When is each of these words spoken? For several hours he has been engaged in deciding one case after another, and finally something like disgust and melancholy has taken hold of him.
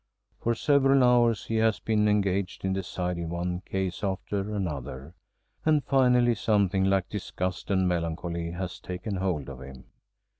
For 0.39 0.55
several 0.55 1.03
hours 1.03 1.45
he 1.45 1.57
has 1.57 1.79
been 1.79 2.07
engaged 2.07 2.65
in 2.65 2.73
deciding 2.73 3.29
one 3.29 3.59
case 3.61 4.03
after 4.03 4.51
another, 4.51 5.13
and 5.63 5.83
finally 5.83 6.33
something 6.33 6.85
like 6.85 7.07
disgust 7.07 7.69
and 7.69 7.87
melancholy 7.87 8.49
has 8.49 8.79
taken 8.79 9.17
hold 9.17 9.47
of 9.47 9.61
him. 9.61 9.83